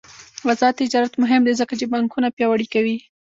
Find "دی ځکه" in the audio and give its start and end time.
1.47-1.73